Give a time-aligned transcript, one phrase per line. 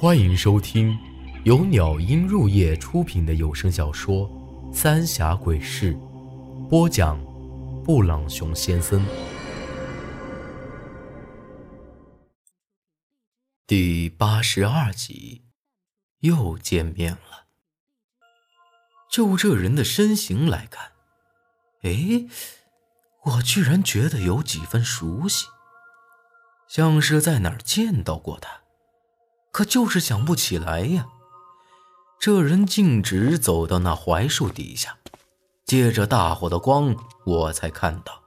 [0.00, 0.98] 欢迎收听
[1.44, 4.26] 由鸟音入夜出品的有声小说
[4.74, 5.92] 《三峡鬼事》，
[6.68, 7.22] 播讲：
[7.84, 9.04] 布朗熊先生。
[13.66, 15.44] 第八十二集，
[16.20, 17.44] 又见面了。
[19.10, 20.92] 就这人的身形来看，
[21.82, 22.26] 哎，
[23.24, 25.44] 我居然觉得有几分熟悉，
[26.66, 28.59] 像是在哪儿见到过他。
[29.50, 31.06] 可就是想不起来呀。
[32.18, 34.98] 这人径直走到那槐树底下，
[35.64, 38.22] 借着大火的光，我才看到，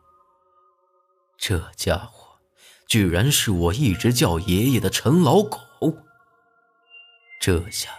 [1.38, 2.40] 这家伙
[2.88, 5.60] 居然是我一直叫爷爷的陈老狗。
[7.40, 7.90] 这下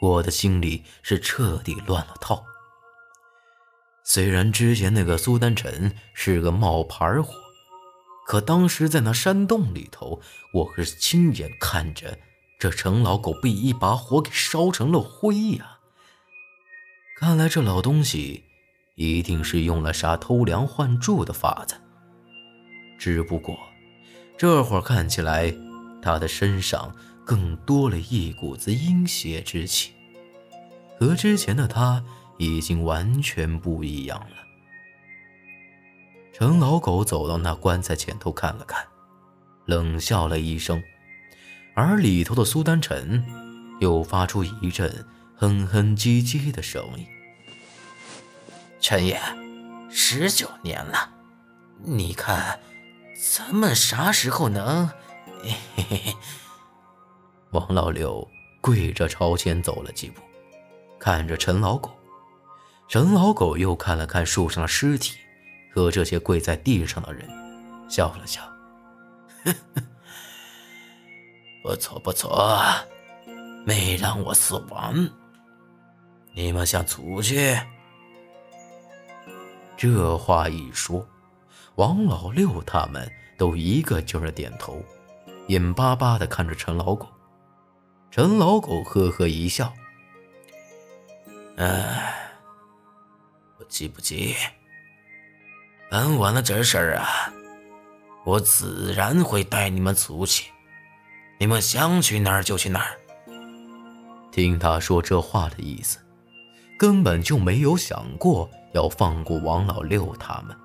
[0.00, 2.44] 我的心里是彻底乱了套。
[4.04, 7.32] 虽然之前那个苏丹臣是个冒牌货，
[8.26, 10.20] 可当时在那山洞里头，
[10.52, 12.16] 我可是亲眼看着。
[12.64, 15.80] 这陈老狗被一把火给烧成了灰呀！
[17.14, 18.44] 看来这老东西
[18.94, 21.74] 一定是用了啥偷梁换柱的法子。
[22.98, 23.54] 只不过
[24.38, 25.54] 这会儿看起来，
[26.00, 29.92] 他的身上更多了一股子阴邪之气，
[30.98, 32.02] 和之前的他
[32.38, 34.36] 已经完全不一样了。
[36.32, 38.82] 陈老狗走到那棺材前头看了看，
[39.66, 40.82] 冷笑了一声。
[41.74, 43.24] 而里头的苏丹臣
[43.80, 45.04] 又发出一阵
[45.36, 47.04] 哼哼唧唧的声音
[48.80, 49.20] ：“陈爷，
[49.90, 51.10] 十九年了，
[51.82, 52.60] 你看，
[53.36, 54.88] 咱们啥时候能？”
[55.42, 56.14] 嘿嘿嘿。
[57.50, 58.26] 王老六
[58.60, 60.20] 跪着朝前走了几步，
[60.98, 61.90] 看着陈老狗。
[62.86, 65.16] 陈老狗又看了看树上的尸体
[65.72, 67.28] 和这些跪在地上的人，
[67.88, 68.40] 笑了笑
[69.44, 69.82] ：“呵呵。”
[71.64, 72.62] 不错不错，
[73.64, 74.94] 没让我失望。
[76.34, 77.58] 你们想出去？
[79.74, 81.08] 这话一说，
[81.76, 84.84] 王老六他们都一个劲儿点头，
[85.48, 87.08] 眼巴巴的看着陈老狗。
[88.10, 89.72] 陈老狗呵呵一笑
[91.56, 92.28] ：“哎，
[93.56, 94.36] 不急不急，
[95.90, 97.32] 办完了这事儿啊，
[98.22, 100.50] 我自然会带你们出去。”
[101.44, 102.98] 你们想去哪儿就去哪儿。
[104.32, 105.98] 听他说这话的意思，
[106.78, 110.56] 根本就没有想过要放过王老六他们。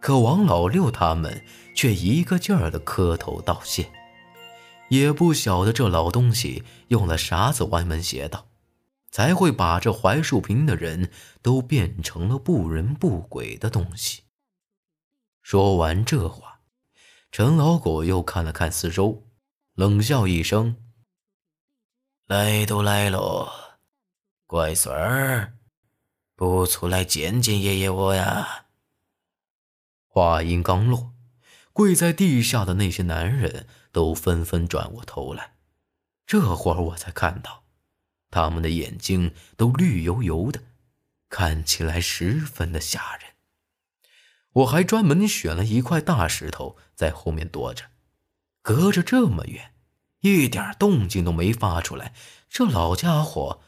[0.00, 1.44] 可王老六他们
[1.76, 3.92] 却一个劲儿的磕头道谢，
[4.88, 8.48] 也不晓得这老东西用了啥子歪门邪道，
[9.12, 11.12] 才会把这槐树坪的人
[11.42, 14.22] 都变成了不人不鬼的东西。
[15.42, 16.58] 说完这话，
[17.30, 19.28] 陈老狗又看了看四周。
[19.82, 20.76] 冷笑一声
[22.28, 23.80] ：“来都来了，
[24.46, 25.54] 乖孙儿，
[26.36, 28.66] 不出来见见爷爷我呀？”
[30.06, 31.14] 话音刚落，
[31.72, 35.54] 跪在地下的那些男人都纷纷转过头来。
[36.28, 37.64] 这会儿我才看到，
[38.30, 40.62] 他们的眼睛都绿油油的，
[41.28, 43.32] 看起来十分的吓人。
[44.52, 47.86] 我还专门选了一块大石头在后面躲着。
[48.62, 49.71] 隔着这么远，
[50.22, 52.14] 一点动静都没发出来，
[52.48, 53.60] 这老家伙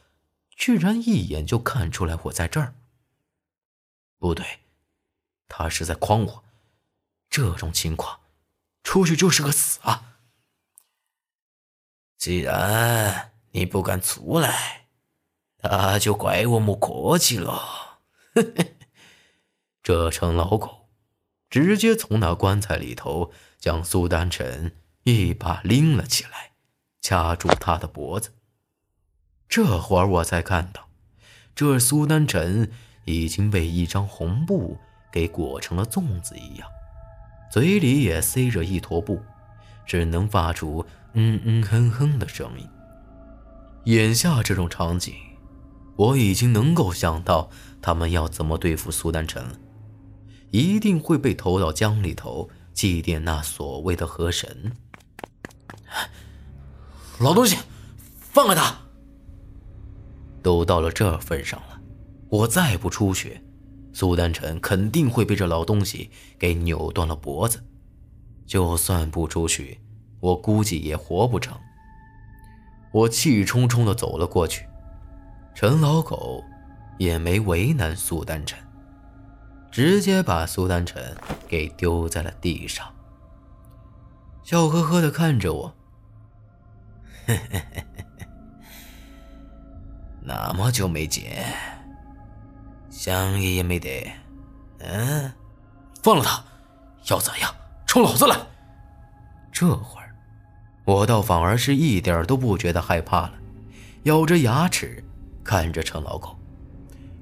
[0.50, 2.74] 居然一眼就看出来我在这儿。
[4.18, 4.60] 不对，
[5.48, 6.44] 他是在诓我。
[7.28, 8.20] 这种情况，
[8.84, 10.18] 出去就是个死啊！
[12.16, 14.86] 既然你不敢出来，
[15.62, 17.98] 那就怪我没客气了。
[19.82, 20.88] 这成老狗
[21.50, 24.83] 直接从那棺材里头将苏丹臣。
[25.04, 26.52] 一把拎了起来，
[27.02, 28.30] 掐住他的脖子。
[29.48, 30.88] 这会儿我才看到，
[31.54, 32.70] 这苏丹臣
[33.04, 34.78] 已经被一张红布
[35.12, 36.66] 给裹成了粽子一样，
[37.52, 39.20] 嘴里也塞着一坨布，
[39.84, 42.66] 只能发出嗯嗯哼哼的声音。
[43.84, 45.14] 眼下这种场景，
[45.96, 47.50] 我已经能够想到
[47.82, 49.58] 他们要怎么对付苏丹臣了，
[50.50, 54.74] 一定会被投到江里头祭奠那所谓的河神。
[57.20, 57.56] 老东西，
[58.18, 58.76] 放开他！
[60.42, 61.80] 都到了这份上了，
[62.28, 63.40] 我再不出去，
[63.92, 67.62] 苏丹臣肯定会被这老东西给扭断了脖子。
[68.46, 69.80] 就算不出去，
[70.20, 71.56] 我估计也活不成。
[72.92, 74.66] 我气冲冲的走了过去，
[75.54, 76.42] 陈老狗
[76.98, 78.58] 也没为难苏丹臣，
[79.70, 81.16] 直接把苏丹臣
[81.48, 82.86] 给丢在了地上，
[84.42, 85.74] 笑呵呵的看着我。
[87.26, 87.84] 嘿嘿嘿
[88.18, 88.26] 嘿。
[90.20, 91.54] 那么久没见，
[92.90, 94.10] 香烟也没得。
[94.78, 95.32] 嗯，
[96.02, 96.44] 放了他，
[97.10, 97.54] 要咋样？
[97.86, 98.36] 冲老子来！
[99.52, 100.14] 这会儿，
[100.84, 103.34] 我倒反而是一点都不觉得害怕了，
[104.04, 105.02] 咬着牙齿
[105.44, 106.36] 看着陈老狗。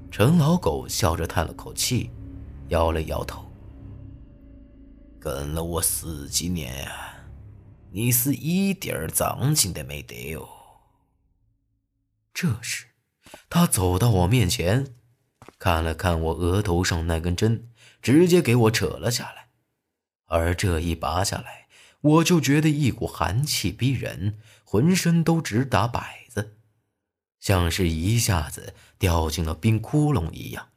[0.09, 2.11] 陈老狗笑着叹了口气，
[2.69, 3.45] 摇了摇头。
[5.19, 7.12] 跟了我十几年啊，
[7.95, 10.49] 你是一点长进都没得哦。
[12.33, 12.87] 这时，
[13.49, 14.95] 他走到我面前，
[15.59, 17.69] 看了看我额头上那根针，
[18.01, 19.49] 直接给我扯了下来。
[20.25, 21.67] 而这一拔下来，
[22.01, 26.57] 我就觉得一股寒气逼人，浑身都直打摆子，
[27.39, 30.69] 像是一下子掉进了冰窟窿一样。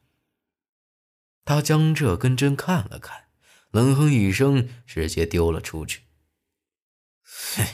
[1.46, 3.24] 他将这根针看了看。
[3.70, 6.02] 冷哼一声，直接丢了出去。
[7.56, 7.66] 哼，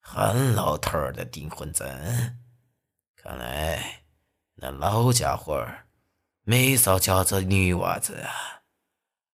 [0.00, 2.40] 韩老头儿的订婚针，
[3.14, 4.04] 看来
[4.54, 5.64] 那老家伙
[6.42, 8.62] 没少教这女娃子啊。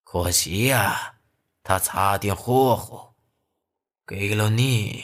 [0.03, 1.21] 可惜呀，
[1.63, 3.15] 他差点火候，
[4.05, 5.03] 给了你，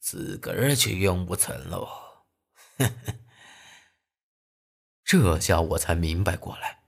[0.00, 1.86] 自个儿却用不成喽。
[2.78, 3.20] 哼哼，
[5.04, 6.84] 这下我才明白过来。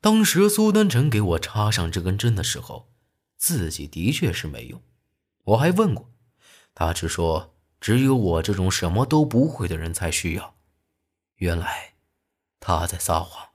[0.00, 2.94] 当时苏丹臣给我插上这根针的时候，
[3.36, 4.80] 自己的确是没用。
[5.48, 6.10] 我还问过，
[6.74, 10.56] 他只说只有我这种什么都不会的人才需要。
[11.36, 11.94] 原来
[12.60, 13.48] 他在撒谎。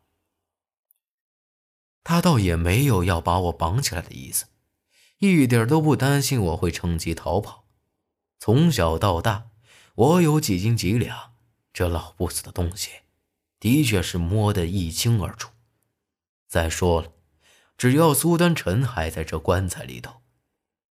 [2.03, 4.47] 他倒也没有要把我绑起来的意思，
[5.19, 7.67] 一点都不担心我会趁机逃跑。
[8.39, 9.51] 从小到大，
[9.95, 11.35] 我有几斤几两，
[11.71, 12.89] 这老不死的东西，
[13.59, 15.51] 的确是摸得一清二楚。
[16.47, 17.13] 再说了，
[17.77, 20.22] 只要苏丹臣还在这棺材里头，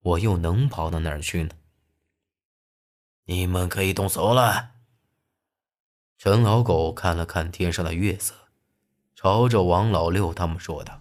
[0.02, 1.50] 我又能跑到哪儿去呢？
[3.26, 4.70] 你们可以动手了。
[6.18, 8.34] 陈老狗看了看天上的月色，
[9.14, 11.00] 朝着王老六他们说道。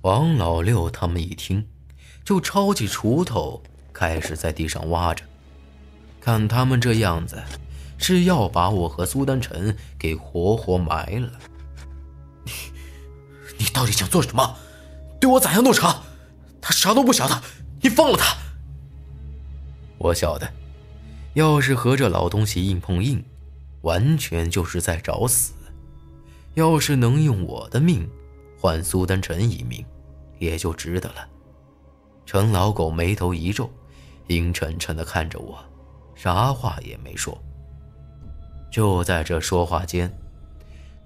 [0.00, 1.68] 王老六他们一听，
[2.24, 3.62] 就抄起锄头
[3.92, 5.24] 开始在地上挖着。
[6.18, 7.42] 看他们这样子，
[7.98, 11.30] 是要把我和苏丹臣给活活埋了。
[12.44, 12.52] 你
[13.58, 14.56] 你到底想做什么？
[15.20, 16.02] 对我咋样都成。
[16.60, 17.42] 他啥都不晓得，
[17.80, 18.36] 你放了他。
[19.98, 20.50] 我晓得，
[21.34, 23.22] 要是和这老东西硬碰硬，
[23.82, 25.52] 完全就是在找死。
[26.54, 28.08] 要是能用我的命
[28.58, 29.84] 换苏丹臣一命，
[30.38, 31.28] 也就值得了。
[32.26, 33.70] 陈老狗眉头一皱，
[34.26, 35.58] 阴沉沉的看着我，
[36.14, 37.36] 啥话也没说。
[38.70, 40.12] 就在这说话间，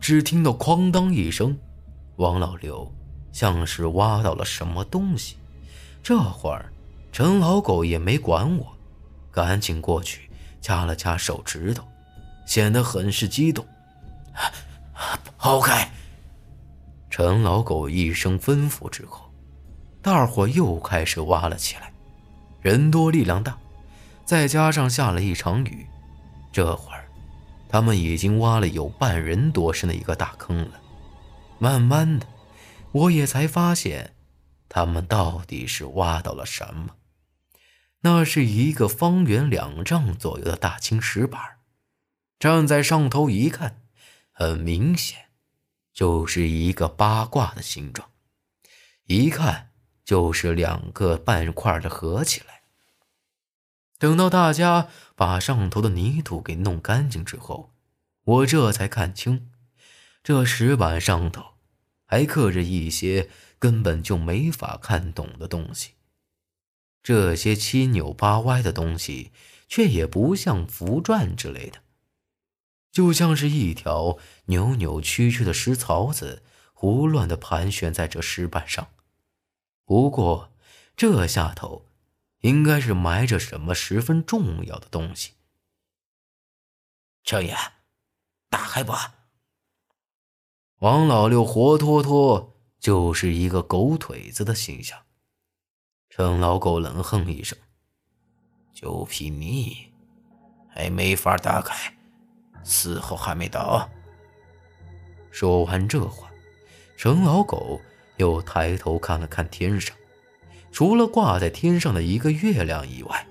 [0.01, 1.57] 只听到哐当一声。
[2.17, 2.91] 王老六
[3.33, 5.37] 像是挖到了什么东西，
[6.03, 6.73] 这会儿
[7.13, 8.67] 陈老狗也没管我，
[9.31, 10.29] 赶紧过去
[10.61, 11.85] 掐了掐手指头，
[12.47, 13.65] 显得很是激动。
[15.39, 15.91] 抛开！
[17.11, 19.31] 陈老狗一声吩咐之后，
[20.01, 21.93] 大伙又开始挖了起来。
[22.61, 23.59] 人多力量大，
[24.25, 25.87] 再加上下了一场雨，
[26.51, 27.05] 这会儿
[27.69, 30.81] 他们已经挖了有半人多深的一个大坑了。
[31.59, 32.27] 慢慢的，
[32.93, 34.13] 我也才发现，
[34.75, 36.97] 他们到底是挖到了什么。
[38.01, 41.59] 那是一个方圆两丈左右的大青石板，
[42.39, 43.83] 站在上头一看，
[44.31, 45.27] 很明显，
[45.93, 48.09] 就是一个八卦的形状，
[49.05, 49.73] 一看
[50.07, 52.63] 就是两个半块的合起来。
[53.99, 57.75] 等到大家把上头的泥土给弄干净之后，
[58.25, 59.51] 我这才看清，
[60.23, 61.53] 这石板上头。
[62.05, 63.31] 还刻着一些
[63.63, 65.93] 根本就没法看懂的东西，
[67.01, 69.31] 这些七扭八歪的东西，
[69.69, 71.79] 却也不像符篆之类的，
[72.91, 76.43] 就像是一条扭扭曲曲的石槽子，
[76.73, 78.89] 胡乱的盘旋在这石板上。
[79.85, 80.53] 不过，
[80.97, 81.87] 这下头
[82.41, 85.35] 应该是埋着什么十分重要的东西。
[87.23, 87.57] 程爷，
[88.49, 89.15] 打开吧。
[90.79, 92.52] 王老六活脱脱
[92.83, 94.99] 就是一个狗腿子的形象。
[96.11, 97.57] 陈老狗冷哼一声
[98.75, 99.93] ：“就凭你，
[100.69, 101.95] 还没法打开，
[102.65, 103.89] 时候还没到。”
[105.31, 106.29] 说完这话，
[106.97, 107.81] 陈老狗
[108.17, 109.97] 又抬头看了看天上，
[110.73, 113.29] 除了挂在天上的一个月亮以外，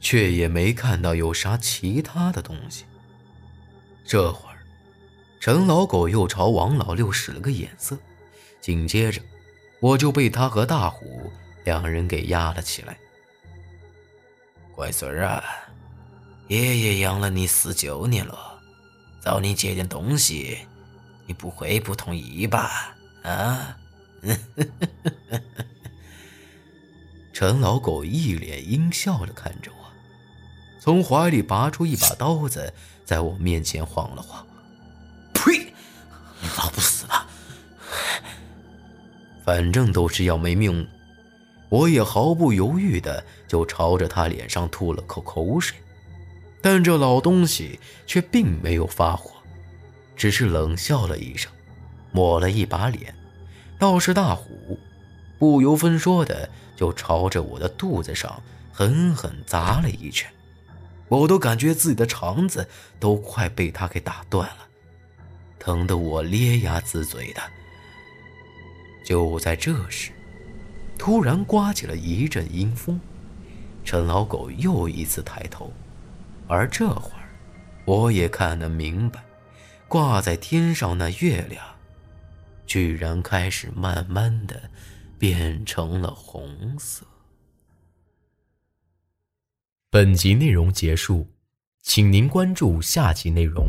[0.00, 2.86] 却也没看到有啥其他的东西。
[4.06, 4.56] 这会儿。
[5.38, 7.96] 陈老狗又朝王老六使了个眼色，
[8.66, 9.22] 紧接着，
[9.78, 11.30] 我就被他和大虎
[11.62, 12.98] 两人给压了起来。
[14.74, 15.44] 乖孙儿啊，
[16.48, 18.60] 爷爷养了你十九年了，
[19.22, 20.66] 找你借点东西，
[21.26, 22.96] 你不会不同意吧？
[23.22, 23.78] 啊？
[27.32, 29.86] 陈老狗一脸阴笑的看着我，
[30.80, 34.44] 从怀里拔出一把刀子，在我面前晃了晃。
[35.32, 35.72] 呸！
[36.58, 37.25] 老不死的，
[39.46, 40.88] 反正都是要没命，
[41.68, 45.76] 我也毫不犹豫的就朝着他脸上吐了口口水。
[46.60, 49.30] 但这老东西却并没有发火，
[50.16, 51.52] 只是冷笑了一声，
[52.10, 53.14] 抹了一把脸，
[53.78, 54.76] 倒是大虎，
[55.38, 60.28] 不由分说的就朝着我的肚子上狠狠砸了一拳，
[61.06, 64.66] 我都感觉自己的肠子都快被他给打断了，
[65.60, 67.40] 疼得我咧牙呲嘴的。
[69.06, 70.10] 就在这时，
[70.98, 73.00] 突然刮起了一阵阴风，
[73.84, 75.72] 陈老狗又一次抬头。
[76.48, 77.28] 而这会儿，
[77.84, 79.24] 我也看得明白，
[79.86, 81.64] 挂在天上那月亮，
[82.66, 84.60] 居然开始慢慢的
[85.20, 87.06] 变成了红色。
[89.88, 91.28] 本集内容结束，
[91.80, 93.68] 请您关注下集内容。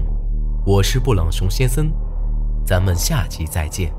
[0.65, 1.91] 我是布朗熊先生，
[2.65, 3.93] 咱们下集再见。